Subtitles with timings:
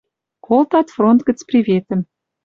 [0.45, 2.01] Колтат фронт гӹц приветӹм».